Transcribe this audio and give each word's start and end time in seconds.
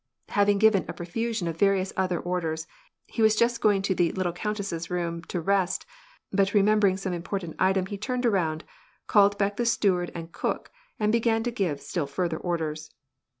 Having 0.29 0.57
given 0.57 0.85
a 0.87 0.93
profusion 0.93 1.47
of 1.47 1.59
various 1.59 1.93
other 1.95 2.19
orders, 2.19 2.65
he 3.05 3.21
was 3.21 3.39
|ust 3.39 3.61
going 3.61 3.83
to 3.83 3.93
the 3.93 4.11
"little 4.13 4.33
countess's" 4.33 4.89
room 4.89 5.21
to 5.25 5.39
rest, 5.39 5.85
but 6.31 6.53
remem 6.57 6.79
)ering 6.79 6.97
some 6.97 7.13
important 7.13 7.55
item 7.59 7.85
he 7.85 7.99
turned 7.99 8.25
round, 8.25 8.63
called 9.05 9.37
back 9.37 9.57
the 9.57 9.63
Iteward 9.63 10.09
and 10.15 10.31
cook 10.31 10.71
and 10.99 11.11
began 11.11 11.43
to 11.43 11.51
give 11.51 11.79
still 11.81 12.07
further 12.07 12.37
orders. 12.39 12.89